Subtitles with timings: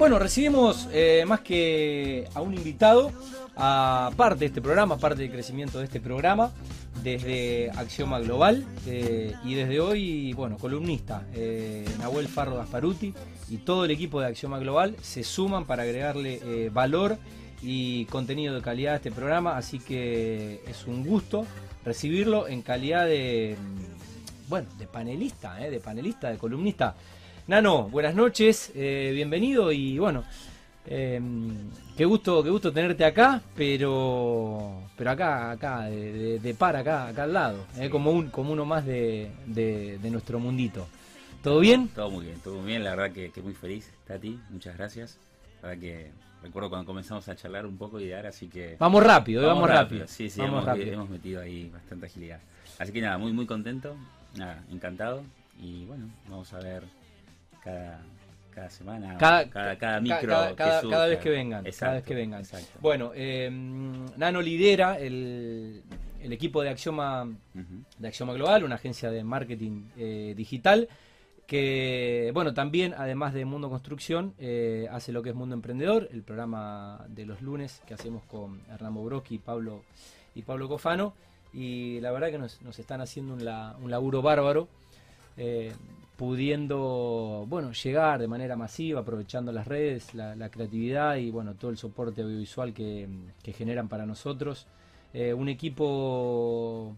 [0.00, 3.12] Bueno, recibimos eh, más que a un invitado,
[3.54, 6.52] a parte de este programa, parte del crecimiento de este programa,
[7.02, 13.12] desde Axioma Global eh, y desde hoy, bueno, columnista, eh, Nahuel Farro Gasparuti
[13.50, 17.18] y todo el equipo de Axioma Global se suman para agregarle valor
[17.60, 21.44] y contenido de calidad a este programa, así que es un gusto
[21.84, 26.94] recibirlo en calidad de, mm, bueno, de panelista, de panelista, de columnista.
[27.50, 30.22] Nano, buenas noches, eh, bienvenido y bueno,
[30.86, 31.20] eh,
[31.96, 37.08] qué gusto, qué gusto tenerte acá, pero, pero acá, acá, de, de- de par acá,
[37.08, 40.86] acá al lado, eh, como un, como uno más de, de- nuestro mundito.
[41.42, 41.88] ¿Todo bien?
[41.88, 45.18] Todo muy bien, todo muy bien, la verdad que, que muy feliz, Tati, muchas gracias.
[45.60, 46.10] La verdad que
[46.44, 48.76] recuerdo cuando comenzamos a charlar un poco y idear, así que...
[48.78, 50.06] Vamos rápido, eh, vamos, rápido.
[50.06, 50.92] Sí, sí, vamos hemos, rápido.
[50.92, 52.38] hemos metido ahí bastante agilidad.
[52.78, 53.96] Así que nada, muy muy contento,
[54.36, 55.24] nada, encantado
[55.60, 56.99] y bueno, vamos a ver
[57.62, 58.00] cada,
[58.54, 60.96] cada semana, Cada- cada, cada Ca- micro cada, que cada- surja.
[60.96, 62.40] cada vez que vengan, cada Exacto, vez que vengan.
[62.40, 62.78] exacto.
[62.80, 63.48] Bueno, eh,
[64.16, 65.82] Nano lidera el,
[66.22, 67.28] el equipo de Axioma,
[67.98, 70.88] de Axioma Global, una agencia de marketing eh, digital
[71.46, 76.22] que, bueno, también, además de Mundo Construcción, eh, hace lo que es Mundo Emprendedor, el
[76.22, 79.82] programa de los lunes que hacemos con Hernán Bobroski y Pablo,
[80.36, 81.12] y Pablo Cofano.
[81.52, 84.68] Y la verdad que nos, nos están haciendo un, la- un laburo bárbaro,
[85.36, 85.72] eh,
[86.20, 91.70] pudiendo, bueno, llegar de manera masiva, aprovechando las redes, la, la creatividad y, bueno, todo
[91.70, 93.08] el soporte audiovisual que,
[93.42, 94.66] que generan para nosotros.
[95.14, 96.94] Eh, un equipo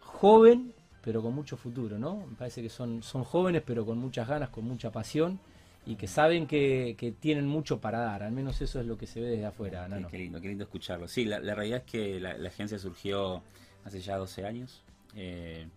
[0.00, 2.26] joven, pero con mucho futuro, ¿no?
[2.28, 5.38] Me parece que son, son jóvenes, pero con muchas ganas, con mucha pasión
[5.86, 8.24] y que saben que, que tienen mucho para dar.
[8.24, 10.08] Al menos eso es lo que se ve desde afuera, Qué-.
[10.10, 11.06] Qué, lindo, qué lindo escucharlo.
[11.06, 13.42] Sí, la, la realidad es que la, la agencia surgió
[13.84, 14.82] hace ya 12 años.
[15.14, 15.68] eh,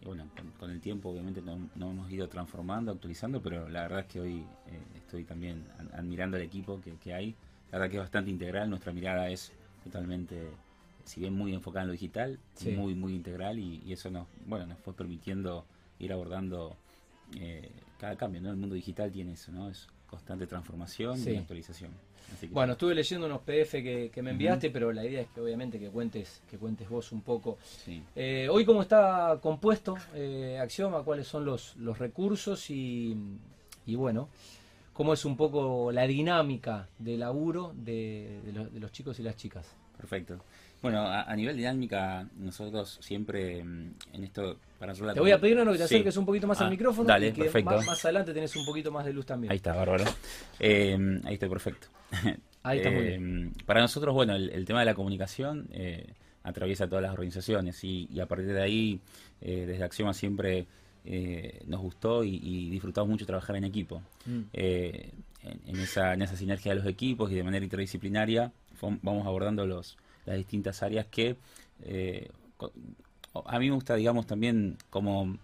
[0.00, 3.82] y bueno, con, con el tiempo obviamente nos no hemos ido transformando, actualizando, pero la
[3.82, 7.34] verdad es que hoy eh, estoy también ad- admirando el equipo que, que hay.
[7.70, 9.52] La verdad que es bastante integral, nuestra mirada es
[9.84, 10.48] totalmente,
[11.04, 12.70] si bien muy enfocada en lo digital, Sí.
[12.70, 15.66] muy, muy integral y, y eso nos, bueno, nos fue permitiendo
[15.98, 16.76] ir abordando
[17.36, 18.50] eh, cada cambio, ¿no?
[18.50, 19.68] El mundo digital tiene eso, ¿no?
[19.68, 21.30] Es constante transformación Sí.
[21.32, 21.90] y actualización.
[22.34, 25.28] Así que- Bueno, estuve leyendo unos PDF que, que me enviaste, pero la idea es
[25.28, 27.58] que obviamente que cuentes, que cuentes vos un poco.
[27.84, 28.02] Sí.
[28.16, 33.16] Eh, hoy cómo está compuesto eh, Axioma, cuáles son los, los recursos y,
[33.86, 34.28] y bueno,
[34.92, 39.22] cómo es un poco la dinámica de laburo de, de los, de los chicos y
[39.22, 39.66] las chicas.
[39.96, 40.38] Perfecto.
[40.80, 45.32] Bueno, a, a nivel dinámica, nosotros siempre mm, en esto, para nosotros la Te voy
[45.32, 45.94] a pedir Nano, que te Sí.
[45.96, 47.70] acerques un poquito más Ah, al micrófono dale, y que perfecto.
[47.70, 49.50] más, más adelante tenés un poquito más de luz también.
[49.50, 50.04] Ahí está, bárbaro.
[50.60, 51.88] Eh, ahí estoy perfecto.
[52.64, 53.52] Ahí está muy bien.
[53.64, 56.12] Para nosotros, bueno, el, el tema de la comunicación eh,
[56.42, 59.00] atraviesa todas las organizaciones y, y a partir de ahí,
[59.40, 60.66] eh, desde Axioma siempre
[61.04, 64.02] eh, nos gustó y, y disfrutamos mucho trabajar en equipo.
[64.26, 64.40] Mm.
[64.52, 65.12] Eh,
[65.44, 68.52] en, en esa, en esa sinergia de los equipos y de manera interdisciplinaria
[69.02, 69.96] vamos abordando los,
[70.28, 71.36] las distintas áreas que
[71.82, 72.30] eh,
[73.44, 75.36] a mí me gusta, digamos, también como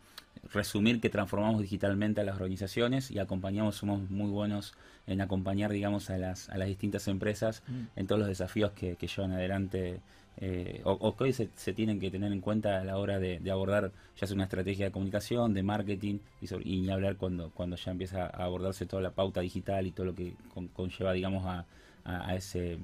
[0.53, 4.75] resumir que transformamos digitalmente a las organizaciones y acompañamos, somos muy buenos
[5.07, 7.99] en acompañar, digamos, a las, a las distintas empresas Mm.
[8.01, 10.01] en todos los desafíos que, que llevan adelante
[10.39, 13.21] eh, o, o que hoy se, se tienen que tener en cuenta a la hora
[13.21, 16.91] de, de abordar ya sea una estrategia de comunicación, de marketing y, sobre, y ni
[16.91, 20.35] hablar cuando, cuando ya empieza a abordarse toda la pauta digital y todo lo que
[20.53, 21.65] con- conlleva, digamos, a,
[22.05, 22.79] a, a ese,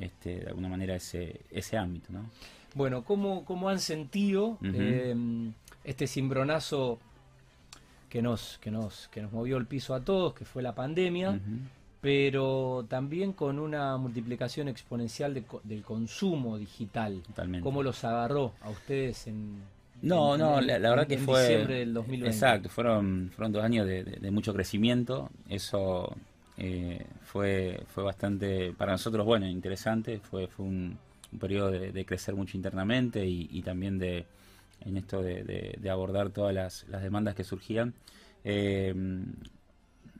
[0.00, 2.24] este, de alguna manera, ese, ese ámbito, ¿no?
[2.74, 5.14] Bueno, ¿cómo, cómo han sentido eh,
[5.84, 6.98] este cimbronazo
[8.08, 11.38] que nos, que, nos, que nos movió el piso a todos, que fue la pandemia,
[12.00, 17.22] pero también con una multiplicación exponencial de del consumo digital?
[17.26, 17.62] Totalmente.
[17.62, 19.60] ¿Cómo los agarró a ustedes en...
[20.02, 21.40] No, en- no, la, la verdad en- que en fue...
[21.42, 22.34] diciembre del 2020?
[22.34, 25.30] Exacto, fueron, fueron dos años de, de- de mucho crecimiento.
[25.48, 26.16] Eso
[26.58, 30.18] eh, fue, fue bastante, para nosotros, bueno, interesante.
[30.20, 30.98] Fue, fue un,
[31.32, 34.26] un periodo de, de crecer mucho internamente y, y también de
[34.84, 37.94] en esto de, de- de abordar todas las, las demandas que surgían.
[38.44, 38.92] Eh,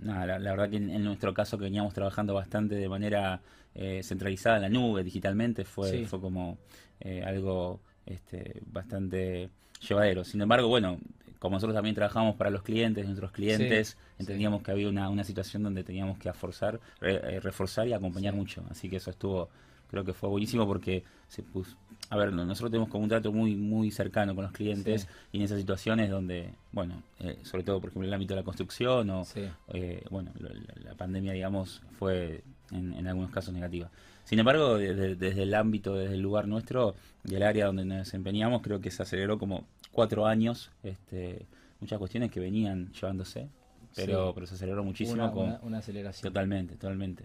[0.01, 3.41] nada, la, la verdad que en, en nuestro caso que veníamos trabajando bastante de manera
[3.75, 6.05] eh, centralizada en la nube, digitalmente, fue, Sí.
[6.07, 6.59] fue como
[7.01, 9.49] eh, algo este, bastante
[9.87, 10.25] llevadero.
[10.25, 10.99] Sin embargo, bueno,
[11.43, 15.25] como nosotros también trabajamos para los clientes, nuestros clientes, Sí, entendíamos que había una, una
[15.25, 18.39] situación donde teníamos que reforzar, re- eh, reforzar y acompañar Sí.
[18.39, 18.63] mucho.
[18.71, 19.49] Así que eso estuvo,
[19.91, 21.77] creo que fue buenísimo porque se puso...
[22.11, 25.39] A ver, no- nosotros tenemos como un trato muy muy cercano con los clientes y
[25.39, 28.45] en esas situaciones donde, bueno, eh, sobre todo por ejemplo en el ámbito de la
[28.45, 29.25] construcción o,
[29.73, 30.51] eh, bueno, la,
[30.91, 33.91] la pandemia, digamos, fue en, en algunos casos negativa.
[34.25, 36.95] Sin embargo, desde, desde el ámbito, desde el lugar nuestro,
[37.25, 41.47] del área donde nos desempeñamos, creo que se aceleró como cuatro años este,
[41.81, 43.49] muchas cuestiones que venían llevándose
[43.95, 45.23] pero, pero se aceleró muchísimo.
[45.23, 46.33] Una, con, una- una aceleración.
[46.33, 47.25] Totalmente, totalmente.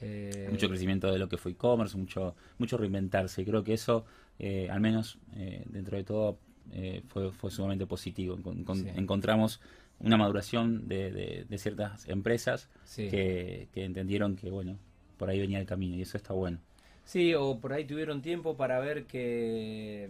[0.00, 3.42] Eh, Mucho crecimiento de lo que fue e-commerce, mucho, mucho reinventarse.
[3.42, 4.04] Y creo que eso,
[4.38, 6.38] eh, al menos eh, dentro de todo,
[6.72, 8.36] eh, fue, fue sumamente positivo.
[8.38, 8.88] Encon- con- Sí.
[8.94, 9.60] Encontramos
[9.98, 13.08] una maduración de, de- de ciertas empresas Sí.
[13.08, 14.78] que, que entendieron que, bueno,
[15.16, 16.58] por ahí venía el camino y eso está bueno.
[17.04, 20.08] Sí, o por ahí tuvieron tiempo para ver que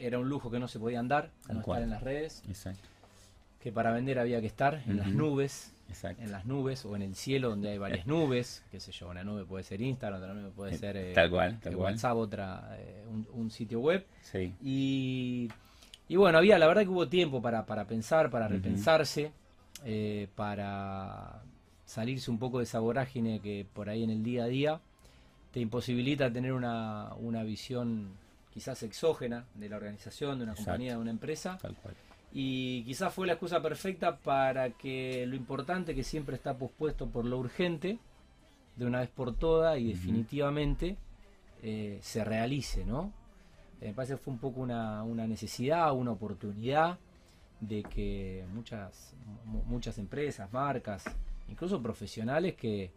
[0.00, 2.88] era un lujo que no se podía andar, Tal no estar en las redes, Exacto,
[3.60, 6.22] que para vender había que estar en las nubes, exacto.
[6.22, 9.24] en las nubes o en el cielo donde hay varias nubes, qué sé yo, una
[9.24, 11.92] nube puede ser Instagram, otra nube puede Eh, ser eh, tal cual, tal eh, cual.
[11.94, 14.06] WhatsApp, otra eh, un, un sitio web.
[14.22, 15.48] Sí, Y,
[16.08, 19.32] y bueno, había, la verdad que hubo tiempo para, para pensar, para repensarse,
[19.84, 21.42] eh, para
[21.84, 24.80] salirse un poco de esa vorágine que por ahí en el día a día
[25.52, 28.10] te imposibilita tener una, una visión
[28.56, 30.70] quizás exógena de la organización, de una Exacto.
[30.70, 31.58] compañía, de una empresa.
[31.60, 31.94] tal cual.
[32.32, 37.26] Y quizás fue la excusa perfecta para que lo importante que siempre está pospuesto por
[37.26, 37.98] lo urgente,
[38.76, 40.96] de una vez por todas y definitivamente
[41.62, 43.12] eh, se realice, ¿no?
[43.82, 46.98] Eh, Me parece que fue un poco una, una necesidad, una oportunidad
[47.60, 49.12] de que muchas,
[49.44, 51.04] mu- muchas empresas, marcas,
[51.50, 52.90] incluso profesionales que,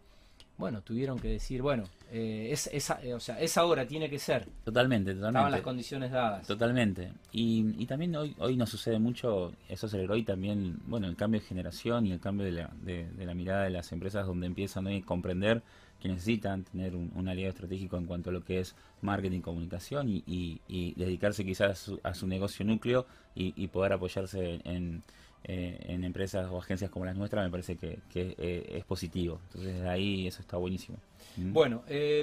[0.60, 4.18] bueno, tuvieron que decir, bueno, eh, es, esa, eh, o sea, esa hora tiene que
[4.18, 4.46] ser.
[4.64, 5.64] Totalmente, Estaban las totalmente.
[5.64, 6.46] condiciones dadas.
[6.46, 7.12] Totalmente.
[7.32, 11.40] Y, y también hoy, hoy nos sucede mucho, eso aceleró y también, bueno, el cambio
[11.40, 14.46] de generación y el cambio de la, de, de la mirada de las empresas donde
[14.46, 15.62] empiezan hoy a comprender
[16.00, 20.08] que necesitan tener un, un aliado estratégico en cuanto a lo que es marketing, comunicación
[20.08, 24.60] y, y- y dedicarse quizás a su, a su negocio núcleo y, y poder apoyarse
[24.64, 25.02] en,
[25.44, 29.40] eh, en empresas o agencias como las nuestras, me parece que, que, eh, es positivo.
[29.48, 30.98] Entonces, desde ahí eso está buenísimo.
[31.36, 31.52] ¿Mm?
[31.52, 32.22] Bueno, eh,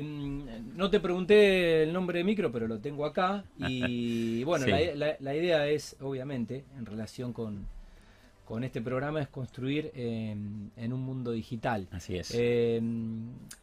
[0.75, 3.44] no te pregunté el nombre de micro, pero lo tengo acá.
[3.58, 4.72] Y bueno, Sí.
[4.72, 7.66] la, la- la idea es, obviamente, en relación con,
[8.46, 11.88] con este programa, es construir en, en un mundo digital.
[11.92, 12.31] Así es.
[12.34, 12.81] Eh,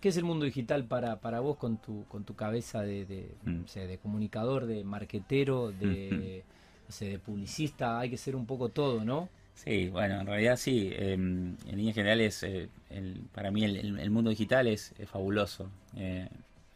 [0.01, 3.31] ¿Qué es el mundo digital para, para vos con tu, con tu cabeza de, de,
[3.45, 3.65] Mm.
[3.87, 6.43] de comunicador, de marquetero, de,
[6.89, 8.01] no sé, de publicista?
[8.01, 9.29] Hay que ser un poco todo, ¿no?
[9.55, 10.91] Sí, bueno, en realidad sí.
[10.93, 15.71] eh, en líneas generales, eh, el- para mí el, el- mundo digital es, es fabuloso.
[15.97, 16.29] eh,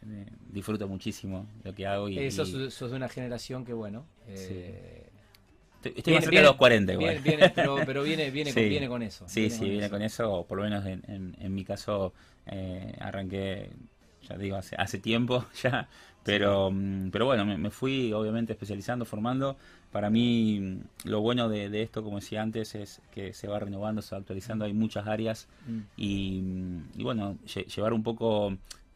[0.07, 4.05] eh, disfruto muchísimo lo que hago y, Eh, y sos, de una generación que, bueno...
[4.29, 5.03] eh,
[5.75, 7.19] estoy, estoy viene- más cerca viene- de los 40 igual.
[7.19, 8.69] Viene, viene- pero, pero viene, viene, con, Sí.
[8.69, 9.25] viene con eso.
[9.27, 12.13] Sí, sí, viene con eso, o por lo menos en, en- en mi caso
[12.47, 13.69] eh, arranqué,
[14.27, 15.87] ya digo, hace, hace tiempo ya,
[16.23, 19.57] pero, mm, pero bueno, me, me fui obviamente especializando, formando.
[19.91, 24.01] Para mí lo bueno de, de esto, como decía antes, es que se va renovando,
[24.03, 25.79] se va actualizando, hay muchas áreas Mm.
[25.97, 26.43] y,
[26.97, 28.55] y bueno, lle- llevar un poco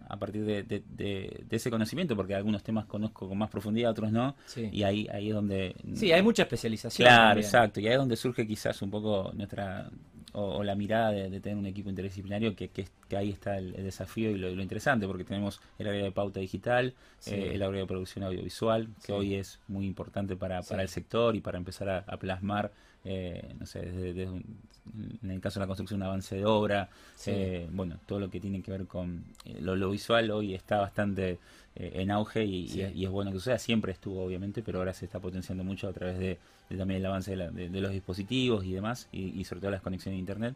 [0.09, 3.91] a partir de, de- de- de ese conocimiento, porque algunos temas conozco con más profundidad,
[3.91, 4.69] otros no, Sí.
[4.71, 5.75] y ahí, ahí es donde...
[5.95, 7.05] Sí, hay mucha especialización.
[7.07, 7.45] Claro, también.
[7.45, 9.89] exacto, y ahí es donde surge quizás un poco nuestra,
[10.33, 13.57] o, o la mirada de, de tener un equipo interdisciplinario, que, que, que ahí está
[13.57, 17.35] el, el desafío y lo, lo interesante, porque tenemos el área de pauta digital, Sí.
[17.35, 19.12] eh, el área de producción audiovisual, que Sí.
[19.13, 22.71] hoy es muy importante para, para el sector y para empezar a, a plasmar,
[23.05, 27.31] eh, no sé, desde, en el caso de la construcción, un avance de obra, Sí.
[27.33, 30.79] eh, bueno, todo lo que tiene que ver con eh, lo, lo visual hoy está
[30.79, 31.39] bastante
[31.75, 32.79] eh, en auge y, Sí.
[32.79, 35.63] y es- y es bueno que suceda, siempre estuvo obviamente, pero ahora se está potenciando
[35.63, 36.38] mucho a través de,
[36.69, 39.61] de también el avance de, la- de- de los dispositivos y demás, y, y sobre
[39.61, 40.55] todo las conexiones a internet.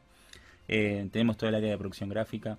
[0.67, 2.57] Eh, tenemos todo el área de producción gráfica,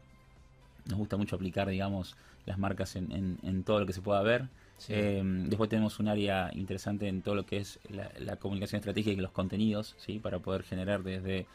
[0.87, 2.17] nos gusta mucho aplicar, digamos,
[2.47, 4.47] las marcas en, en- en todo lo que se pueda ver.
[4.79, 4.93] Sí.
[4.95, 9.13] Eh, después tenemos un área interesante en todo lo que es la, la comunicación estratégica
[9.13, 10.19] y los contenidos, ¿sí?
[10.19, 11.47] para poder generar desde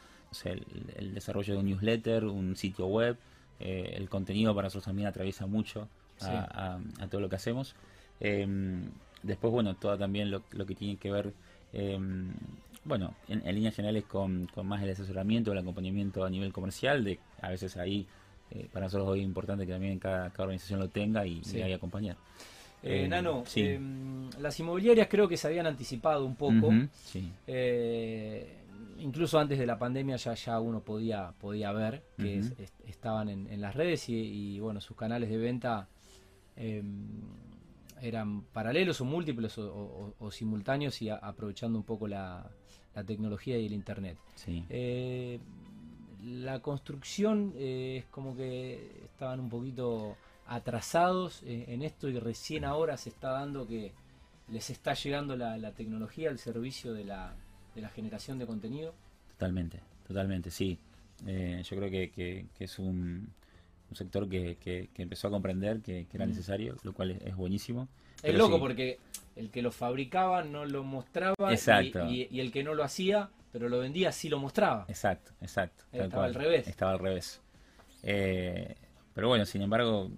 [0.44, 0.64] el,
[0.96, 3.16] el desarrollo de un newsletter, un sitio web.
[3.60, 5.88] eh, el contenido para nosotros también atraviesa mucho
[6.20, 6.30] a, Sí.
[6.30, 7.74] a- a todo lo que hacemos.
[8.20, 8.46] Eh,
[9.22, 11.32] después, bueno, todo también lo, lo que tiene que ver,
[11.72, 11.98] eh,
[12.84, 17.04] bueno, en, en líneas generales con, con más el asesoramiento, el acompañamiento a nivel comercial,
[17.04, 18.06] de a veces ahí,
[18.50, 21.58] eh, para nosotros hoy es importante que también cada, cada organización lo tenga y, Sí.
[21.58, 22.16] y ahí acompañar.
[22.84, 23.62] Eh, Eh, Nano, sí.
[23.62, 23.80] eh,
[24.40, 26.70] las inmobiliarias creo que se habían anticipado un poco.
[26.92, 27.32] Sí.
[27.46, 28.58] Eh,
[28.98, 32.52] incluso antes de la pandemia ya, ya uno podía, podía ver que Ujú.
[32.52, 35.88] es- est- estaban en, en las redes y, y, bueno, sus canales de venta
[36.56, 36.82] eh,
[38.00, 42.48] eran paralelos o múltiples o, o- o simultáneos y a- aprovechando un poco la,
[42.94, 44.18] la tecnología y el internet.
[44.34, 44.62] Sí.
[44.68, 45.38] Eh,
[46.22, 52.96] la construcción es como que estaban un poquito atrasados eh, en esto y recién ahora
[52.96, 53.92] se está dando que
[54.48, 57.34] les está llegando la, la tecnología al servicio de la,
[57.74, 58.94] de la generación de contenido.
[59.30, 60.78] Totalmente, totalmente, sí.
[61.26, 63.32] Eh, yo creo que, que- que es un,
[63.90, 66.28] un sector que, que- empezó a comprender que, era Mm.
[66.30, 67.88] necesario, lo cual es, es buenísimo.
[68.22, 68.98] Es loco sí, porque
[69.36, 72.06] el que lo fabricaba no lo mostraba y- Exacto.
[72.08, 74.84] Y, y el que no lo hacía pero lo vendía sí lo mostraba.
[74.88, 75.84] Exacto, exacto.
[75.92, 76.66] Estaba al revés.
[76.66, 77.40] Estaba al revés.
[78.02, 78.74] Eh,
[79.14, 80.10] pero bueno, sin embargo,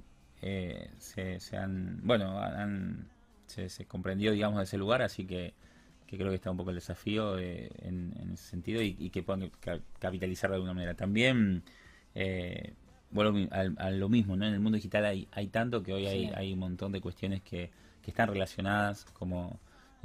[0.43, 3.09] eh, se, han, bueno, han,
[3.47, 5.55] se, comprendió, digamos, de ese lugar, así que,
[6.07, 9.51] creo que está un poco el desafío eh, en, ese sentido y, que puedan
[9.99, 10.95] capitalizar de alguna manera.
[10.95, 11.63] También,
[12.15, 12.75] eh,
[13.11, 14.47] bueno, a, lo mismo, ¿no?
[14.47, 17.43] En el mundo digital hay, hay tanto que hoy hay, hay un montón de cuestiones
[17.43, 17.71] que,
[18.03, 19.59] que están relacionadas, como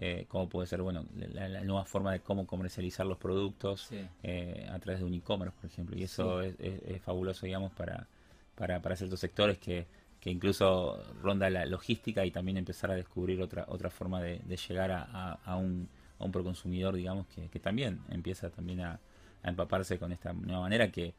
[0.04, 3.90] eh, como puede ser bueno la, nueva forma de cómo comercializar los productos
[4.24, 5.96] eh, a través de un e-commerce, por ejemplo.
[5.96, 6.56] Y eso es,
[7.04, 8.08] fabuloso, digamos, para,
[8.56, 9.86] para, para ciertos sectores que,
[10.22, 14.92] que incluso ronda la logística y también empezar a descubrir otra otra forma de, llegar
[14.92, 19.00] a, a, un, a un proconsumidor, digamos, que, que también empieza también a,
[19.44, 21.14] a empaparse con esta nueva manera que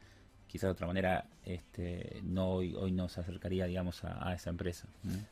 [0.47, 4.87] quizás de otra manera este, no hoy, hoy nos acercaría digamos a, esa empresa.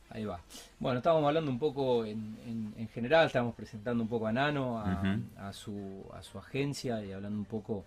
[0.09, 0.41] Ahí va.
[0.79, 5.53] Bueno, estábamos hablando un poco en, en, general, estábamos presentando un poco a Nano, a,
[5.53, 7.85] su, a su agencia y hablando un poco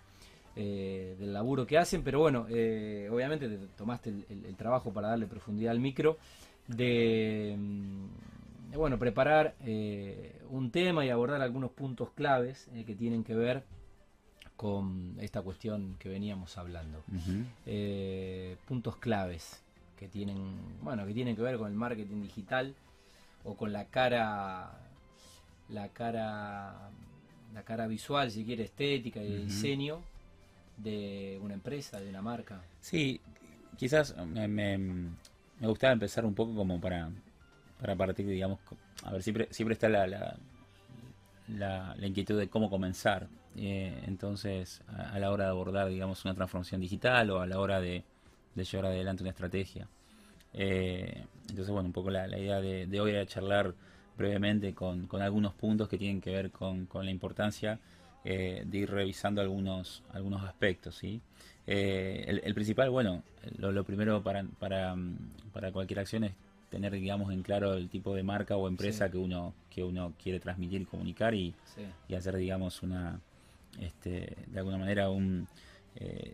[0.56, 5.26] eh, del laburo que hacen, pero bueno, eh, obviamente te tomaste el, trabajo para darle
[5.26, 6.16] profundidad al micro
[6.68, 13.34] de, mm, bueno, preparar eh, un tema y abordar algunos puntos claves que tienen que
[13.34, 13.64] ver
[14.56, 17.02] con esta cuestión que veníamos hablando.
[18.68, 19.60] Puntos claves
[19.98, 20.38] que tienen,
[20.82, 22.76] bueno, que tienen que ver con el marketing digital
[23.42, 24.70] o con la cara,
[25.68, 26.90] la cara,
[27.52, 30.13] la cara visual, si quiere, estética y de diseño
[30.76, 32.62] de una empresa, de una marca.
[32.80, 33.20] Sí,
[33.76, 35.16] quizás me, me,
[35.60, 37.10] gustaba empezar un poco como para,
[37.80, 38.58] para partir, digamos,
[39.04, 45.18] a ver, siempre, siempre está la, la, la inquietud de cómo comenzar eh, entonces, a,
[45.18, 48.04] la hora de abordar, digamos, una transformación digital o a la hora de,
[48.54, 49.88] llevar adelante una estrategia.
[50.52, 53.74] Eh, entonces, bueno, un poco la, idea de, hoy era charlar
[54.16, 57.78] brevemente con, algunos puntos que tienen que ver con, la importancia
[58.24, 61.20] eh, de ir revisando algunos, algunos aspectos, ¿sí?
[61.66, 63.22] El, principal, bueno,
[63.56, 64.94] lo, primero para, para,
[65.52, 66.32] para, cualquier acción es
[66.68, 70.38] tener, digamos, en claro el tipo de marca o empresa que uno que uno quiere
[70.38, 71.52] transmitir y comunicar y,
[72.08, 73.20] y hacer, digamos, una,
[73.80, 75.48] este, de alguna manera un...
[75.96, 76.32] Eh,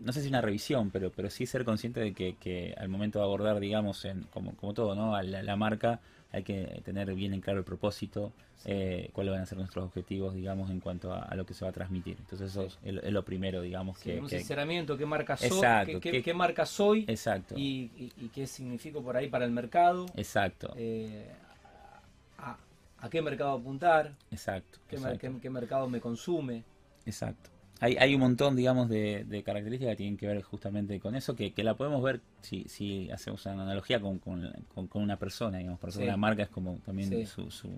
[0.00, 3.24] no sé si una revisión, pero, pero sí ser consciente de que, al momento de
[3.26, 5.14] abordar, digamos, en, como, como todo, ¿no?
[5.14, 6.00] A la, marca
[6.32, 8.32] hay que tener bien en claro el propósito,
[8.64, 11.70] eh, cuáles van a ser nuestros objetivos, digamos, en cuanto a, lo que se va
[11.70, 12.16] a transmitir.
[12.18, 13.98] Entonces eso es, lo primero, digamos.
[13.98, 17.54] que, un sinceramiento, qué marca soy, qué, marca soy exacto.
[17.56, 17.88] Y,
[18.34, 20.06] qué significa por ahí para el mercado.
[20.14, 20.72] Exacto.
[20.76, 21.26] Eh,
[22.38, 24.12] a, qué mercado apuntar.
[24.30, 24.78] Exacto.
[24.88, 24.98] Qué,
[25.40, 26.64] qué mercado me consume.
[27.06, 27.50] Exacto.
[27.82, 31.52] Hay, hay un montón, digamos, de, características que tienen que ver justamente con eso, que,
[31.52, 35.80] que la podemos ver si, si hacemos una analogía con, con, con, una persona, digamos,
[35.80, 37.26] por eso una marca es como también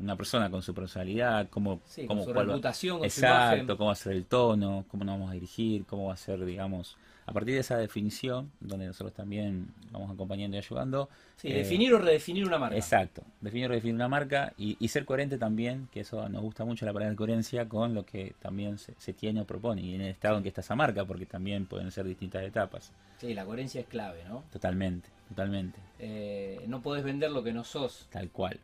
[0.00, 4.26] una persona con su personalidad, cómo, cómo su reputación, exacto, cómo va a ser el
[4.26, 7.76] tono, cómo nos vamos a dirigir, cómo va a ser, digamos, a partir de esa
[7.76, 11.08] definición, donde nosotros también vamos acompañando y ayudando.
[11.36, 12.76] Sí, definir o redefinir una marca.
[12.76, 16.84] Exacto, definir o redefinir una marca y, ser coherente también, que eso nos gusta mucho
[16.84, 20.36] la palabra coherencia, con lo que también se, tiene o propone y en el estado
[20.36, 22.92] en que está esa marca, porque también pueden ser distintas etapas.
[23.18, 24.44] Sí, la coherencia es clave, ¿no?
[24.52, 25.78] Totalmente, totalmente.
[25.98, 28.08] Eh, no podés vender lo que no sos.
[28.10, 28.58] Tal cual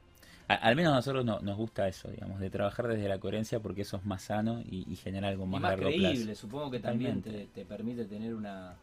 [0.49, 3.99] al menos a nosotros nos gusta eso, digamos, de trabajar desde la coherencia porque eso
[3.99, 6.35] es más sano y, genera algo más, y más creíble.
[6.35, 8.75] Supongo que también te, permite tener una,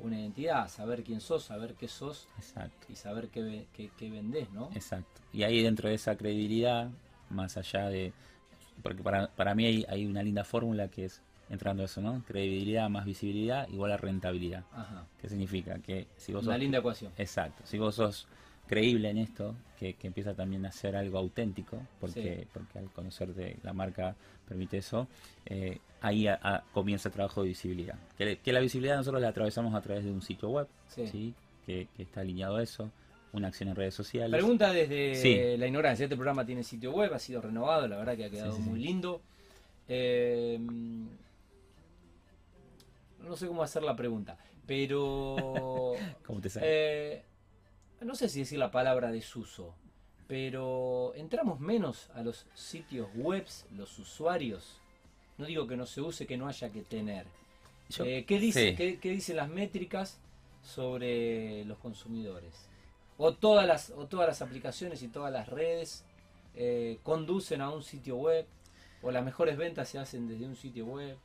[0.00, 2.86] identidad, saber quién sos, saber qué sos Exacto.
[2.90, 4.68] y saber qué, qué, vendés, ¿no?
[4.74, 5.22] Exacto.
[5.32, 6.90] Y ahí dentro de esa credibilidad,
[7.30, 8.12] más allá de...
[8.82, 12.22] Porque para, para mí hay, hay una linda fórmula que es entrando a eso, ¿no?
[12.26, 14.64] Credibilidad más visibilidad igual a rentabilidad.
[14.72, 15.06] Ajá.
[15.20, 15.78] ¿Qué significa?
[15.78, 17.12] Que si vos Una linda ecuación.
[17.16, 17.62] Exacto.
[17.64, 18.26] Si vos sos
[18.66, 23.56] creíble en esto, que, empieza también a ser algo auténtico, porque, porque al conocer de
[23.62, 24.14] la marca
[24.48, 25.08] permite eso,
[25.46, 26.26] eh, ahí
[26.72, 27.96] comienza el trabajo de visibilidad.
[28.16, 31.34] Que, la visibilidad nosotros la atravesamos a través de un sitio web, sí.
[31.66, 32.90] Que, está alineado a eso,
[33.32, 34.30] una acción en redes sociales.
[34.30, 38.24] Pregunta desde la ignorancia, este programa tiene sitio web, ha sido renovado, la verdad que
[38.24, 39.20] ha quedado muy lindo.
[39.88, 40.58] Eh,
[43.26, 45.94] no sé cómo hacer la pregunta, pero...
[46.26, 46.66] ¿Cómo te sale?
[46.68, 47.22] Eh,
[48.04, 49.74] no sé si decir la palabra desuso,
[50.26, 54.80] pero entramos menos a los sitios webs, los usuarios.
[55.38, 57.26] No digo que no se use, que no haya que tener.
[57.98, 60.18] Eh, ¿qué, dice, ¿qué, dicen las métricas
[60.62, 62.68] sobre los consumidores?
[63.18, 66.04] O todas las, o todas las aplicaciones y todas las redes
[66.56, 68.46] eh, conducen a un sitio web,
[69.02, 71.16] o las mejores ventas se hacen desde un sitio web.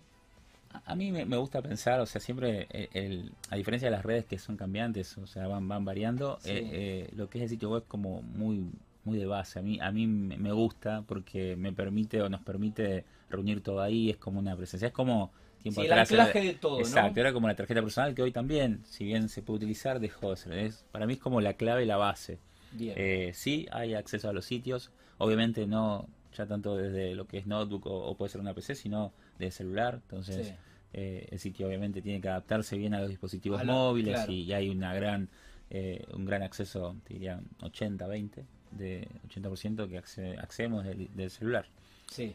[0.86, 4.26] A mí me, gusta pensar, o sea, siempre, eh, el, a diferencia de las redes
[4.26, 7.70] que son cambiantes, o sea, van, van variando, eh, eh, lo que es el sitio
[7.72, 8.70] web como muy
[9.04, 9.60] muy de base.
[9.60, 14.10] A mí, a mí me gusta porque me permite o nos permite reunir todo ahí,
[14.10, 17.48] es como una presencia, es como tiempo sí, el anclaje de todo, Exacto, era como
[17.48, 20.54] la tarjeta personal que hoy también, si bien se puede utilizar, dejó de ser.
[20.54, 22.40] Es, para mí es como la clave y la base.
[22.72, 22.94] Bien.
[22.98, 27.48] Eh, sí, hay acceso a los sitios, obviamente no ya tanto desde lo que es
[27.48, 30.53] notebook o, puede ser una PC, sino de celular, entonces
[30.93, 34.93] eh, el sitio obviamente tiene que adaptarse bien a los dispositivos móviles y, hay una
[34.93, 35.29] gran
[35.72, 39.98] eh, un gran acceso, te diría 80-20, de 80% que
[40.38, 41.65] accedemos del celular.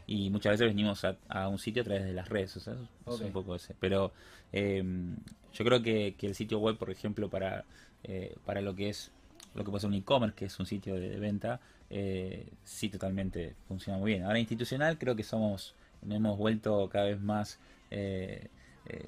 [0.07, 2.75] Y muchas veces venimos a, un sitio a través de las redes, o sea,
[3.07, 3.75] es un poco ese.
[3.79, 4.13] Pero
[4.53, 5.17] em,
[5.53, 7.65] yo creo que, el sitio web, por ejemplo, para,
[8.03, 9.11] eh, para lo que es
[9.53, 13.55] lo que puede ser un e-commerce, que es un sitio de, venta, eh, sí totalmente
[13.67, 14.23] funciona muy bien.
[14.23, 15.75] Ahora institucional creo que somos,
[16.09, 17.59] hemos vuelto cada vez más
[17.91, 18.47] eh,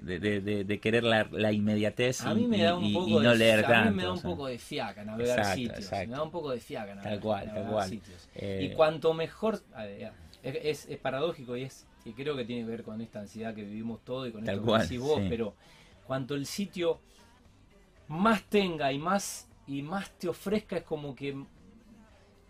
[0.01, 3.75] de, querer la, inmediatez y, no leer tanto.
[3.75, 5.91] A mí me da un poco de fiaca navegar sitios.
[5.91, 7.89] Me da un poco de fiaca navegar, tal cual, tal cual.
[7.89, 8.29] sitios.
[8.35, 9.61] y cuanto mejor...
[10.43, 13.99] Es, paradójico y es y creo que tiene que ver con esta ansiedad que vivimos
[14.05, 15.55] todos y con esto que decís vos, pero
[16.05, 17.01] cuanto el sitio
[18.07, 21.43] más tenga y más y más te ofrezca es como que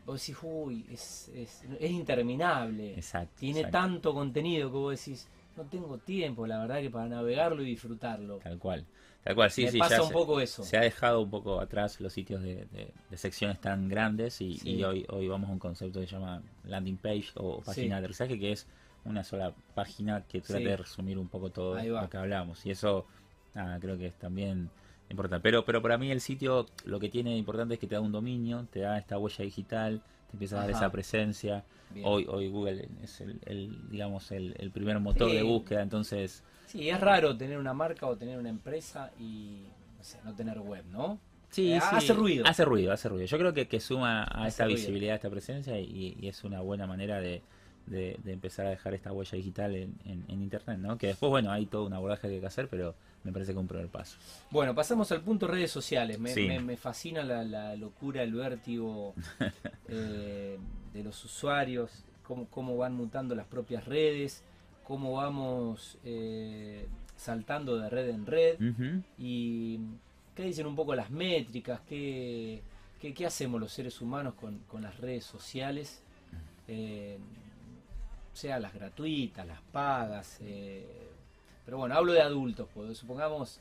[0.08, 2.96] vos decís, uy, es, es, interminable.
[3.38, 7.66] tiene tanto contenido que vos decís, no tengo tiempo, la verdad, que para navegarlo y
[7.66, 8.38] disfrutarlo.
[8.38, 8.86] Tal cual.
[9.22, 9.78] Tal cual, sí, sí.
[9.78, 10.64] Pasa un poco eso.
[10.64, 15.28] Se ha dejado un poco atrás los sitios de, secciones tan grandes y, hoy, hoy
[15.28, 18.66] vamos a un concepto que se llama landing page o página de aterrizaje, que es
[19.04, 22.66] una sola página que trata de resumir un poco todo lo que hablamos.
[22.66, 23.06] Y eso,
[23.82, 24.70] creo que es también
[25.10, 25.44] importante.
[25.44, 28.12] Pero, pero para mí el sitio lo que tiene importante es que te da un
[28.12, 31.64] dominio, te da esta huella digital, te empieza a dar esa presencia.
[32.04, 37.36] Hoy, hoy Google es el, digamos, el, primer motor de búsqueda, entonces Sí, es raro
[37.36, 39.64] tener una marca o tener una empresa y
[40.26, 41.18] no, tener web, ¿no?
[41.50, 42.46] Sí, eh, Hace ruido.
[42.46, 43.26] Hace ruido, hace ruido.
[43.26, 46.86] Yo creo que, que suma a esta visibilidad, a esta presencia y, es una buena
[46.86, 47.42] manera de,
[48.26, 50.98] empezar a dejar esta huella digital en, Internet, ¿no?
[50.98, 52.96] Que después, bueno, hay todo un abordaje que hay que hacer, pero
[53.28, 54.18] me parece que es un primer paso.
[54.50, 56.20] Bueno, pasamos al punto redes sociales.
[56.20, 59.14] Me, fascina la, locura, el vértigo
[59.88, 60.58] eh,
[60.94, 61.92] de los usuarios,
[62.24, 64.44] cómo, cómo van mutando las propias redes
[64.88, 66.88] cómo vamos eh,
[67.18, 68.58] saltando de red en red.
[69.18, 69.80] Y
[70.34, 72.62] qué dicen un poco las métricas, qué,
[73.02, 76.02] qué, hacemos los seres humanos con, las redes sociales,
[76.70, 77.18] eh,
[78.32, 80.88] sea las gratuitas, las pagas, eh,
[81.68, 83.60] pero bueno, hablo de adultos, pues, supongamos,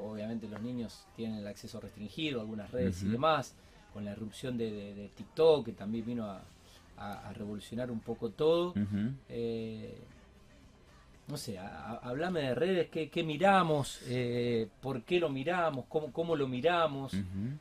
[0.00, 3.56] obviamente los niños tienen el acceso restringido a algunas redes y demás,
[3.92, 6.40] con la irrupción de, TikTok, que también vino a,
[7.32, 8.74] revolucionar un poco todo.
[11.26, 16.46] No sé, hablame de redes, qué, miramos, eh, por qué lo miramos, cómo, cómo lo
[16.46, 17.12] miramos,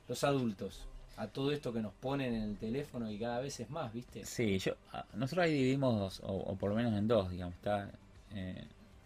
[0.08, 0.86] los adultos,
[1.18, 4.24] a todo esto que nos ponen en el teléfono y cada vez es más, ¿viste?
[4.26, 4.74] Sí, yo,
[5.16, 7.90] nosotros ahí dividimos, o, por lo menos en dos, digamos, está
[8.36, 8.64] eh,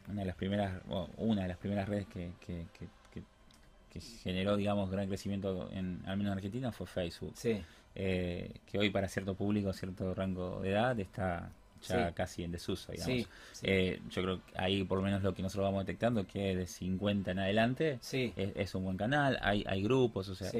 [0.10, 0.82] una de las primeras,
[1.18, 6.32] una de las primeras redes que, que, que, generó, digamos, gran crecimiento, en, al menos
[6.32, 7.34] en Argentina, fue Facebook.
[7.36, 7.62] Sí.
[7.94, 11.52] Eh, que hoy para cierto público, cierto rango de edad, está
[11.88, 13.28] ya casi en desuso, digamos.
[13.62, 16.66] Eh, yo creo que ahí por lo menos lo que nosotros vamos detectando que de
[16.66, 20.52] 50 en adelante es, un buen canal, hay, hay grupos, o sea,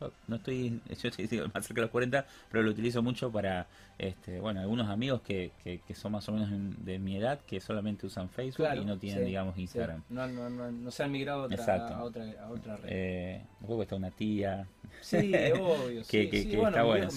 [0.00, 3.66] yo no estoy, yo estoy más cerca de los 40, pero lo utilizo mucho para,
[3.98, 6.50] este, bueno, algunos amigos que, que, son más o menos
[6.84, 10.02] de mi edad que solamente usan Facebook y no tienen, digamos, Instagram.
[10.08, 12.88] No, no, no, no, se han migrado a otra, a otra, a otra red.
[12.90, 14.66] Eh, luego está una tía.
[15.00, 16.02] Sí, obvio.
[16.08, 17.08] que, que, que está bueno.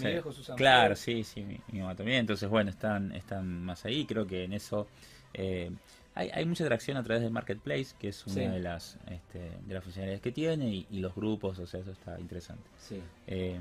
[0.56, 2.20] claro, sí, sí, mi, mi, mamá también.
[2.20, 4.06] Entonces, bueno, están, están más ahí.
[4.06, 4.88] Creo que en eso.
[5.34, 5.72] Eh,
[6.19, 9.73] hay, hay, mucha atracción a través del marketplace, que es una de las este, de
[9.73, 12.63] las funcionalidades que tiene, y, los grupos, o sea, eso está interesante.
[12.77, 13.01] Sí.
[13.25, 13.60] Eh,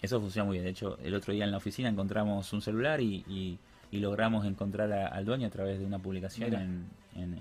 [0.00, 0.64] eso funciona muy bien.
[0.64, 3.58] De hecho, el otro día en la oficina encontramos un celular y, y,
[3.98, 6.86] logramos encontrar al dueño a través de una publicación en,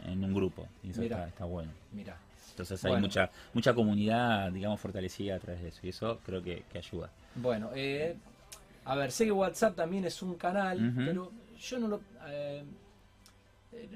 [0.06, 0.66] en, un grupo.
[0.84, 1.70] Y eso está, bueno.
[1.92, 2.18] Mira.
[2.52, 5.80] Entonces hay mucha mucha comunidad, digamos, fortalecida a través de eso.
[5.84, 7.10] Y eso creo que, ayuda.
[7.36, 8.16] Bueno, eh,
[8.86, 12.02] a ver, sé que WhatsApp también es un canal, pero yo no lo...
[12.28, 12.64] Eh,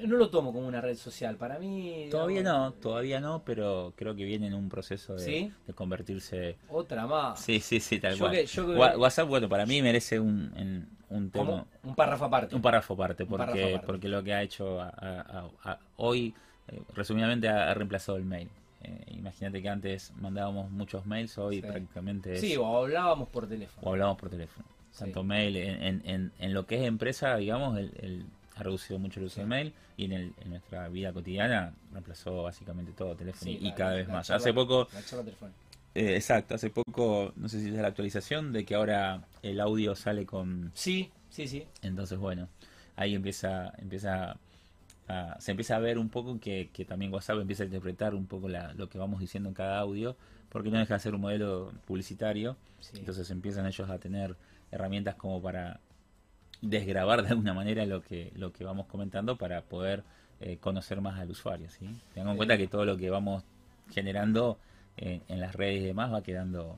[0.06, 1.36] no lo tomo como una red social.
[1.38, 2.08] Para mí.
[2.10, 6.58] Todavía no, todavía no, pero creo que viene en un proceso de, convertirse.
[6.70, 7.40] Otra más.
[7.42, 8.46] Sí, sí, sí, tal cual.
[8.98, 11.66] WhatsApp, bueno, para mí merece un, un tema.
[11.84, 12.56] Un párrafo aparte.
[12.56, 14.80] Un párrafo aparte, porque, porque lo que ha hecho
[15.98, 16.34] hoy,
[16.68, 18.50] eh, resumidamente, ha, reemplazado el mail.
[18.82, 22.38] Eh, imagínate que antes mandábamos muchos mails, hoy prácticamente.
[22.38, 23.86] Sí, o hablábamos por teléfono.
[23.86, 24.66] O hablábamos por teléfono.
[24.98, 28.26] Tanto mail, en, en, en, lo que es empresa, digamos, el
[28.60, 32.44] ha reducido mucho el uso de mail y en, el, en, nuestra vida cotidiana reemplazó
[32.44, 34.30] básicamente todo, teléfono y cada vez más.
[34.30, 34.88] Hace poco...
[35.96, 39.96] Eh, exacto, hace poco, no sé si es la actualización, de que ahora el audio
[39.96, 40.72] sale con...
[40.76, 41.66] Sí, sí, sí.
[41.82, 42.48] Entonces, bueno,
[42.96, 44.38] ahí empieza, empieza
[45.40, 48.48] se empieza a ver un poco que, que, también WhatsApp empieza a interpretar un poco
[48.48, 50.16] lo que vamos diciendo en cada audio,
[50.50, 52.58] porque no deja de ser un modelo publicitario,
[52.94, 54.36] entonces empiezan ellos a tener
[54.72, 55.80] herramientas como para
[56.62, 60.04] desgrabar de alguna manera lo que, lo que vamos comentando para poder
[60.40, 61.70] eh, conocer más al usuario.
[61.70, 61.88] ¿sí?
[62.14, 63.44] Tengan en cuenta que todo lo que vamos
[63.92, 64.58] generando
[64.98, 66.78] eh, en las redes y demás va quedando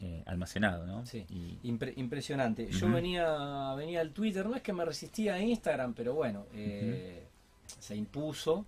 [0.00, 1.04] eh, almacenado, ¿no?
[1.06, 1.26] Sí.
[1.62, 2.70] impresionante.
[2.70, 6.46] Yo venía, venía al Twitter, no es que me resistía a Instagram, pero bueno,
[7.78, 8.66] se impuso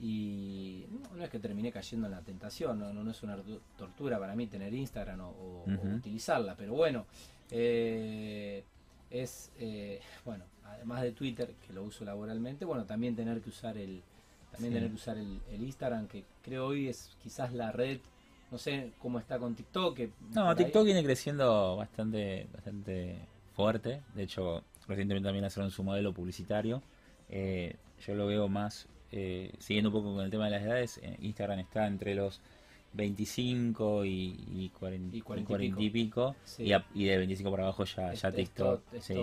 [0.00, 0.84] y
[1.16, 3.36] no, es que terminé cayendo en la tentación, no, no, es una
[3.76, 5.64] tortura para mí tener Instagram o,
[5.96, 7.06] utilizarla, pero bueno,
[7.50, 8.62] eh,
[9.10, 13.76] es, eh, bueno, además de Twitter, que lo uso laboralmente, bueno, también tener que usar
[13.76, 14.02] el,
[14.52, 17.98] también tener que usar el, Instagram, que creo hoy es quizás la red,
[18.50, 19.98] no sé cómo está con TikTok.
[20.34, 23.18] no, TikTok viene creciendo bastante, bastante
[23.54, 26.82] fuerte, de hecho, recientemente también hicieron su modelo publicitario.
[27.28, 31.00] Eh, yo lo veo más, eh, siguiendo un poco con el tema de las edades,
[31.02, 32.40] eh, Instagram está entre los
[32.98, 34.10] 25 y,
[34.56, 38.82] y, 40, y 40, y pico, y, de 25 para abajo ya, ya TikTok.
[39.00, 39.14] sí.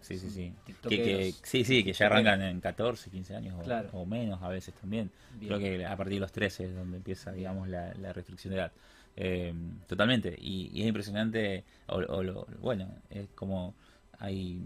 [0.00, 0.16] sí.
[0.16, 0.52] sí, sí,
[0.88, 3.56] Que, sí, sí, que ya arrancan en 14, 15 años
[3.92, 5.10] o, menos a veces también.
[5.40, 8.72] Creo que a partir de los 13 es donde empieza, digamos, la, restricción de edad.
[9.16, 9.52] Eh,
[9.88, 10.36] totalmente.
[10.40, 13.74] Y, es impresionante, o, lo, bueno, es como
[14.20, 14.62] hay,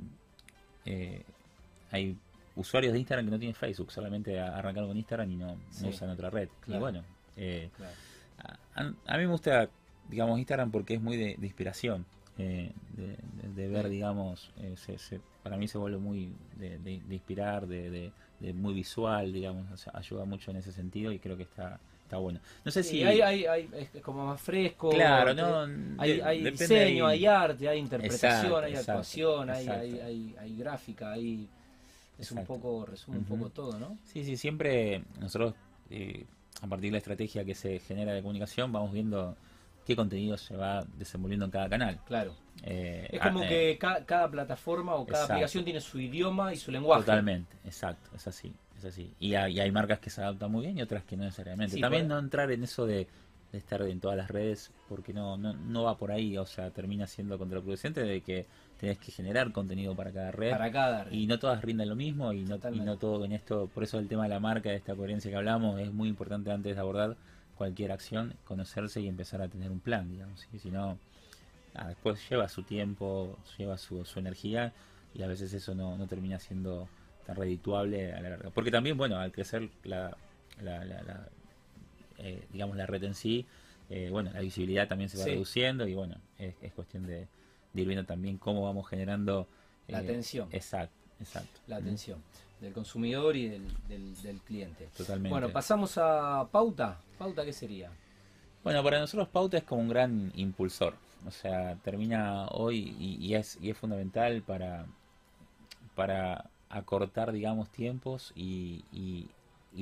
[1.91, 2.15] hay
[2.57, 6.29] usuarios de Instagram que no tienen Facebook, solamente arrancaron con Instagram y no, usan otra
[6.29, 6.51] red.
[6.67, 7.03] Y bueno,
[7.37, 7.71] eh,
[8.75, 9.69] a, mí me gusta,
[10.09, 12.07] digamos, Instagram porque es muy de, inspiración.
[12.37, 12.73] Eh,
[13.55, 14.75] de, ver, digamos, eh,
[15.43, 18.13] para mí se vuelve muy de, inspirar, de,
[18.55, 22.39] muy visual, digamos, ayuda mucho en ese sentido y creo que está está bueno.
[22.65, 24.91] No sé si hay, hay, hay, es como más fresco.
[24.91, 25.67] Claro, no.
[25.99, 31.49] Hay, hay diseño, hay arte, hay interpretación, hay actuación, hay, hay, hay, gráfica, hay
[32.19, 33.99] es un poco, resume un poco todo, ¿no?
[34.05, 35.55] Sí, sí, siempre nosotros,
[35.91, 36.27] eh,
[36.63, 39.37] a partir de la estrategia que se genera de comunicación, vamos viendo
[39.87, 42.01] qué contenido se va desenvolviendo en cada canal.
[42.07, 42.35] Claro.
[42.63, 46.57] Eh, es como ah, que eh, cada, plataforma o cada aplicación tiene su idioma y
[46.57, 47.03] su lenguaje.
[47.03, 48.53] Totalmente, exacto, es así.
[48.79, 49.13] Es así.
[49.21, 51.79] Y hay, hay marcas que se adaptan muy bien y otras que no necesariamente.
[51.79, 53.07] También no entrar en eso de,
[53.55, 57.07] estar en todas las redes porque no, no, no va por ahí, o sea, termina
[57.07, 58.47] siendo contraproducente de que
[58.79, 60.51] tenés que generar contenido para cada red.
[60.51, 63.71] Para cada Y no todas rinden lo mismo y no, y no todo en esto,
[63.73, 66.51] por eso el tema de la marca, de esta coherencia que hablamos, es muy importante
[66.51, 67.17] antes de abordar
[67.57, 70.47] cualquier acción, conocerse y empezar a tener un plan, digamos.
[70.61, 70.99] Si no,
[71.89, 74.73] después lleva su tiempo, lleva su, su energía
[75.15, 76.89] y a veces eso no, no termina siendo
[77.27, 78.51] tan redituable a la larga.
[78.51, 80.17] Porque también, bueno, al crecer la,
[80.61, 81.29] la, la,
[82.25, 83.47] eh, digamos, la red en sí,
[83.91, 87.29] eh, bueno, la visibilidad también se va reduciendo y bueno, es cuestión de,
[87.75, 89.47] de ir viendo también cómo vamos generando...
[89.89, 90.49] La eh, atención.
[90.53, 91.61] Exacto, exacto.
[91.67, 92.23] La atención
[92.61, 94.89] del consumidor y del, del, cliente.
[94.97, 95.29] Totalmente.
[95.29, 96.99] Bueno, pasamos a pauta.
[97.19, 97.91] ¿Pauta qué sería?
[98.63, 100.95] Bueno, para nosotros pauta es como un gran impulsor.
[101.27, 104.87] O sea, termina hoy y, es, y es fundamental para,
[105.95, 109.29] para acortar, digamos, tiempos y, y,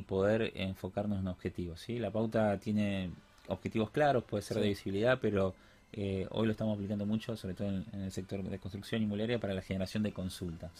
[0.00, 1.80] poder enfocarnos en objetivos.
[1.80, 1.98] ¿sí?
[1.98, 3.10] La pauta tiene
[3.48, 5.54] objetivos claros, puede ser de visibilidad, pero
[5.92, 9.52] eh, hoy lo estamos aplicando mucho, sobre todo en, el sector de construcción inmobiliaria, para
[9.52, 10.70] la generación de consultas.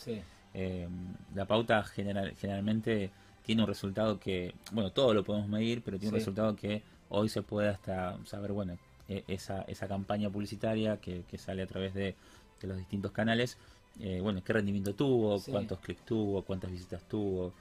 [0.55, 0.89] Eh,
[1.35, 3.11] la pauta general, generalmente
[3.43, 7.29] tiene un resultado que, bueno, todo lo podemos medir, pero tiene un resultado que hoy
[7.29, 12.15] se puede hasta saber, bueno, e, esa, esa campaña publicitaria que, sale a través de,
[12.63, 13.59] los distintos canales,
[13.99, 17.53] eh, bueno, qué rendimiento tuvo, cuántos clics tuvo, cuántas visitas tuvo.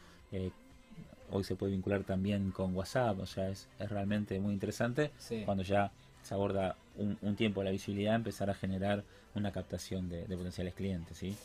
[1.31, 5.11] Hoy se puede vincular también con WhatsApp, o sea, es, es realmente muy interesante
[5.45, 5.91] cuando ya
[6.23, 11.35] se aborda un, tiempo la visibilidad, empezar a generar una captación de, potenciales clientes, ¿sí?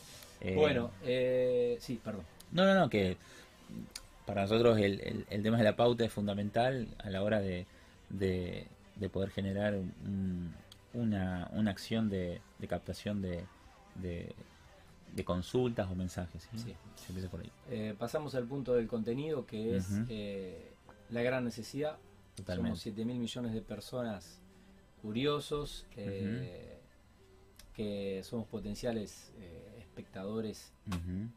[0.41, 2.23] Eh, bueno, eh, sí, perdón.
[2.51, 3.17] No, no, no, que
[4.25, 7.65] para nosotros el, el, tema de la pauta es fundamental a la hora de,
[8.09, 8.67] de,
[9.11, 9.75] poder generar
[10.93, 13.45] una, una acción de, captación de,
[15.13, 16.47] de, consultas o mensajes.
[16.55, 16.75] ¿sí?
[17.27, 17.51] por ahí.
[17.69, 19.89] Eh, pasamos al punto del contenido que es
[21.09, 21.97] la gran necesidad.
[22.35, 22.69] Totalmente.
[22.69, 24.39] Somos 7 mil millones de personas
[25.01, 26.79] curiosos, eh,
[27.73, 30.71] que somos potenciales eh, espectadores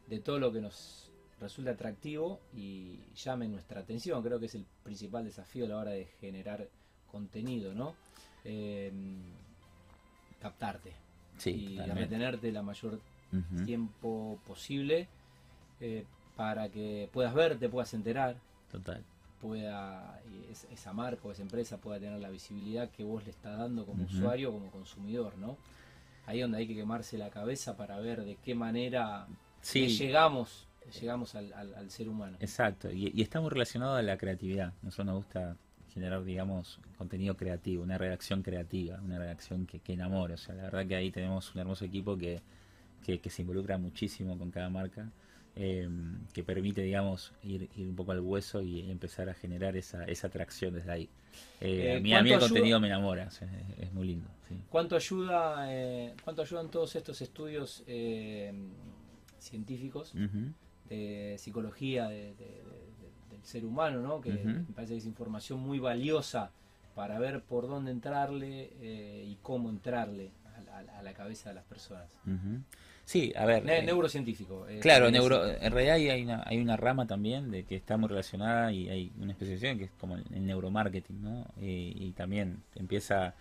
[0.07, 4.21] de todo lo que nos resulta atractivo y llame nuestra atención.
[4.21, 6.67] Creo que es el principal desafío a la hora de generar
[7.11, 7.95] contenido, ¿no?
[10.39, 10.93] Captarte
[11.45, 12.99] y retenerte la mayor
[13.65, 15.07] tiempo posible
[15.79, 18.35] eh, para que puedas ver, te puedas enterar.
[18.71, 19.03] Total.
[19.41, 20.21] pueda,
[20.71, 24.05] esa marca o esa empresa pueda tener la visibilidad que vos le estás dando como
[24.05, 25.57] usuario o como consumidor, ¿no?
[26.25, 29.27] Ahí es donde hay que quemarse la cabeza para ver de qué manera
[29.73, 30.67] llegamos
[30.99, 32.37] llegamos al, ser humano.
[32.39, 34.73] Exacto, y, y, está muy relacionado a la creatividad.
[34.81, 35.55] Nosotros nos gusta
[35.93, 40.35] generar, digamos, contenido creativo, una redacción creativa, una redacción que, que enamore.
[40.35, 42.41] O sea, la verdad que ahí tenemos un hermoso equipo que,
[43.03, 45.09] que, se involucra muchísimo con cada marca,
[45.55, 45.89] eh,
[46.33, 50.27] que permite, digamos, ir, ir, un poco al hueso y empezar a generar esa, esa
[50.27, 51.09] atracción desde ahí.
[51.59, 54.29] Eh, a, mí, el contenido me enamora, es, muy lindo.
[54.69, 57.83] ¿Cuánto, ayuda, eh, ¿Cuánto ayudan todos estos estudios
[59.39, 60.13] científicos
[60.89, 62.35] de psicología del
[63.43, 64.21] ser humano, ¿no?
[64.21, 66.51] que me parece que es información muy valiosa
[66.95, 68.71] para ver por dónde entrarle
[69.25, 70.31] y cómo entrarle
[70.71, 72.07] a, la cabeza de las personas?
[73.11, 73.69] Sí, a ver.
[73.69, 74.65] Eh, neurocientífico.
[74.69, 78.07] Eh, claro, neuro, en realidad hay una, hay una rama también de que está muy
[78.07, 81.45] relacionada y hay una especialización que es como el, neuromarketing, ¿no?
[81.59, 83.33] Y, también empieza.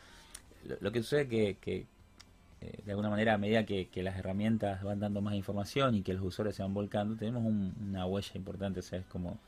[0.81, 1.87] Lo, que sucede que, que
[2.63, 6.15] eh, de alguna manera, a medida que, las herramientas van dando más información y que
[6.15, 9.39] los usuarios se van volcando, tenemos una huella importante, o sea, es como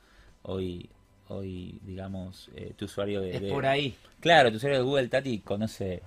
[0.42, 0.88] hoy
[1.28, 6.02] hoy digamos tu usuario de, es por ahí claro tu usuario de Google Tati conoce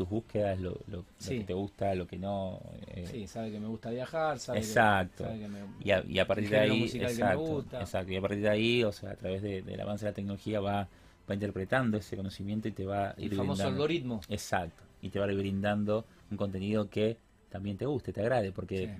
[0.00, 2.58] tus búsquedas, lo, lo, que te gusta, lo que no.
[2.86, 3.06] Eh.
[3.06, 5.24] Sí, sabe que me gusta viajar, sabe exacto.
[5.24, 8.48] Que, me, y, a, y, a, partir de ahí, exacto, exacto, y a partir de
[8.48, 10.88] ahí, o sea, a través del avance de la tecnología va,
[11.28, 14.22] va interpretando ese conocimiento y te va El famoso algoritmo.
[14.30, 17.18] Exacto, y te va a ir brindando un contenido que
[17.50, 18.96] también te guste, te agrade, porque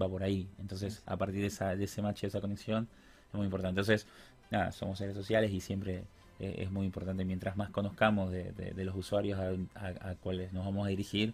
[0.00, 0.48] va por ahí.
[0.60, 2.86] Entonces, a partir de, esa, de ese match, de esa conexión,
[3.26, 3.80] es muy importante.
[3.80, 4.06] Entonces,
[4.52, 6.04] nada, somos seres sociales y siempre
[6.40, 7.24] eh, es muy importante.
[7.24, 9.38] Mientras más conozcamos de, los usuarios
[9.74, 11.32] a, cuales nos vamos a dirigir,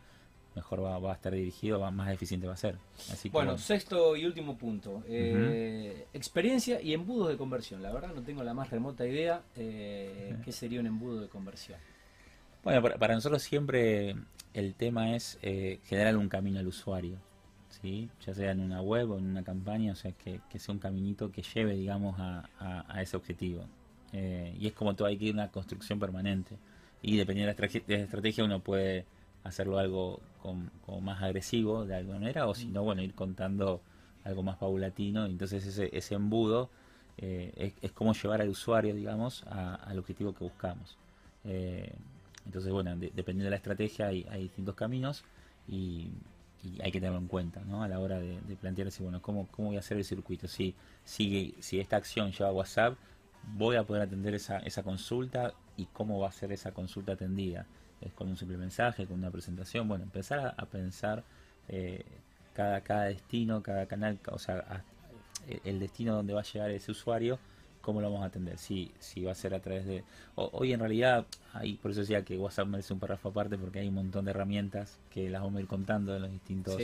[0.54, 2.76] mejor va, a estar dirigido, más eficiente va a ser.
[3.10, 5.02] Así bueno, sexto y último punto.
[5.08, 7.82] Eh, experiencia y embudos de conversión.
[7.82, 11.78] La verdad no tengo la más remota idea eh, qué sería un embudo de conversión.
[12.62, 14.16] Bueno, para, nosotros siempre
[14.52, 15.38] el tema es
[15.84, 17.16] generar un camino al usuario.
[17.80, 18.10] ¿sí?
[18.26, 21.30] ya sea en una web o en una campaña, o sea, que, sea un caminito
[21.30, 23.64] que lleve, digamos, a ese objetivo.
[24.12, 26.56] Eh, y es como todo, hay que ir una construcción permanente.
[27.02, 29.06] Y dependiendo de la, estrategia, uno puede
[29.44, 30.70] hacerlo algo con,
[31.02, 33.80] más agresivo de alguna manera, o si no, bueno, ir contando
[34.24, 35.26] algo más paulatino.
[35.26, 36.70] Entonces ese, ese embudo
[37.18, 40.96] eh, es, como llevar al usuario, digamos, al objetivo que buscamos.
[41.44, 41.92] Eh,
[42.46, 45.24] entonces, bueno, dependiendo de la estrategia hay, distintos caminos
[45.68, 46.10] y,
[46.82, 47.82] hay que tenerlo en cuenta, ¿no?
[47.82, 50.46] A la hora de, plantearse, bueno, ¿cómo, ¿cómo voy a hacer el circuito?
[50.46, 52.98] Si, si, si esta acción lleva a WhatsApp,
[53.42, 57.66] voy a poder atender esa, esa consulta y cómo va a ser esa consulta atendida.
[58.00, 59.88] Es con un simple mensaje, con una presentación.
[59.88, 61.22] Bueno, empezar a, pensar
[61.68, 62.04] eh,
[62.54, 64.84] cada, cada destino, cada canal, o sea,
[65.64, 67.38] el destino donde va a llegar ese usuario,
[67.80, 68.58] cómo lo vamos a atender.
[68.58, 70.04] Si, si va a ser a través de...
[70.34, 73.88] hoy en realidad, ahí por eso decía que WhatsApp merece un párrafo aparte porque hay
[73.88, 76.76] un montón de herramientas que las vamos a ir contando en los distintos,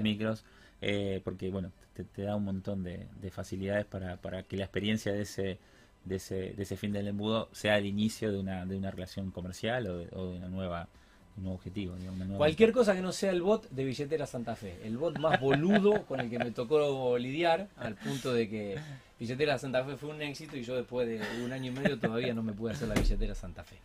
[0.00, 0.44] micros.
[0.80, 5.12] Eh, porque bueno, te, da un montón de, de facilidades para, para que la experiencia
[5.12, 5.58] de ese
[6.04, 9.30] de ese, de ese fin del embudo sea el inicio de una, de una relación
[9.30, 10.88] comercial o de, una nueva
[11.36, 11.94] un nuevo objetivo.
[12.36, 16.04] Cualquier cosa que no sea el bot de Billetera Santa Fe, el bot más boludo
[16.04, 18.78] con el que me tocó lidiar, al punto de que
[19.18, 22.34] Billetera Santa Fe fue un éxito y yo después de un año y medio todavía
[22.34, 23.76] no me pude hacer la Billetera Santa Fe.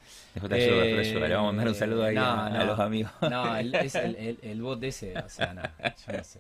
[0.50, 3.12] Eh, le vamos a mandar un saludo ahí a, los amigos.
[3.22, 6.40] No, el, es el, el, bot de ese, o sea, no, yo no sé.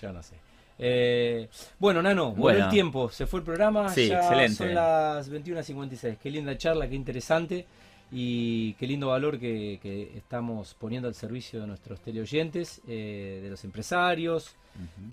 [0.00, 0.49] Yo no sé.
[0.82, 2.64] Eh, bueno, Nano, bueno.
[2.64, 4.54] el tiempo, se fue el programa, sí, ya excelente.
[4.54, 6.16] son las 21.56.
[6.16, 7.66] Qué linda charla, qué interesante
[8.10, 9.78] y qué lindo valor que,
[10.16, 14.56] estamos poniendo al servicio de nuestros teleoyentes, eh, de los empresarios,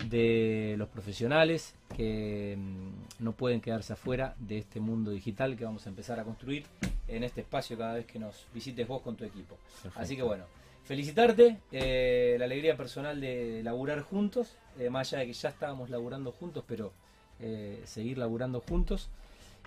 [0.08, 5.84] de los profesionales que mm, no pueden quedarse afuera de este mundo digital que vamos
[5.86, 6.64] a empezar a construir
[7.06, 9.56] en este espacio cada vez que nos visites vos con tu equipo.
[9.94, 10.44] Así que bueno,
[10.84, 15.90] felicitarte, eh, la alegría personal de laburar juntos, eh, más allá de que ya estábamos
[15.90, 16.92] laburando juntos, pero
[17.40, 19.10] eh, seguir laburando juntos.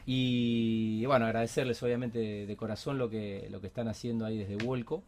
[0.06, 5.04] Y bueno, agradecerles obviamente de, corazón lo que, lo que están haciendo ahí desde Vuelco,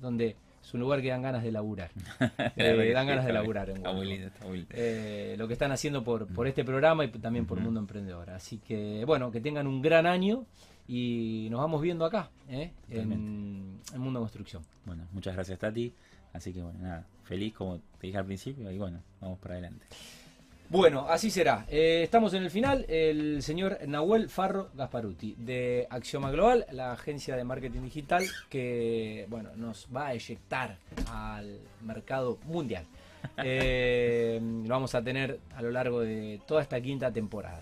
[0.00, 1.90] donde es un lugar que dan ganas de laburar.
[2.56, 3.70] dan ganas de laburar.
[3.70, 4.30] está muy lindo.
[5.36, 8.30] lo que están haciendo por, por este programa y también por Mundo Emprendedor.
[8.30, 10.46] Así que bueno, que tengan un gran año
[10.90, 12.72] y nos vamos viendo acá, ¿eh?
[12.90, 14.64] en, en, Mundo Construcción.
[14.84, 15.92] Bueno, muchas gracias Tati.
[16.32, 19.86] Así que bueno, nada, feliz como te dije al principio y bueno, vamos para adelante.
[20.68, 21.64] Bueno, así será.
[21.68, 22.86] Eh, estamos en el final.
[22.88, 29.50] El señor Nahuel Farro Gasparuti de Axioma Global, la agencia de marketing digital que bueno
[29.54, 30.76] nos va a eyectar
[31.12, 32.84] al mercado mundial.
[33.44, 37.58] Eh, lo vamos a tener a lo largo de toda esta quinta temporada.